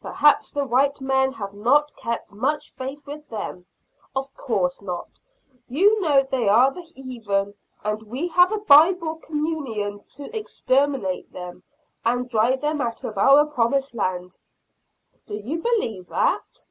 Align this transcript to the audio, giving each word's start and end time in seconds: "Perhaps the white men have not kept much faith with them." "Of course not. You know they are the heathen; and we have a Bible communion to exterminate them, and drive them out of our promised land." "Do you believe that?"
"Perhaps 0.00 0.52
the 0.52 0.64
white 0.64 1.02
men 1.02 1.30
have 1.32 1.52
not 1.52 1.94
kept 1.94 2.32
much 2.32 2.72
faith 2.72 3.06
with 3.06 3.28
them." 3.28 3.66
"Of 4.16 4.32
course 4.34 4.80
not. 4.80 5.20
You 5.68 6.00
know 6.00 6.22
they 6.22 6.48
are 6.48 6.70
the 6.72 6.80
heathen; 6.80 7.52
and 7.84 8.02
we 8.04 8.28
have 8.28 8.50
a 8.50 8.56
Bible 8.60 9.16
communion 9.16 10.02
to 10.14 10.34
exterminate 10.34 11.30
them, 11.34 11.64
and 12.02 12.30
drive 12.30 12.62
them 12.62 12.80
out 12.80 13.04
of 13.04 13.18
our 13.18 13.44
promised 13.44 13.92
land." 13.94 14.38
"Do 15.26 15.34
you 15.34 15.60
believe 15.60 16.08
that?" 16.08 16.64